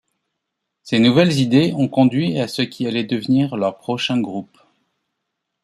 [0.81, 4.57] Ces nouvelles idées ont conduit à ce qui allait devenir leur prochain groupe.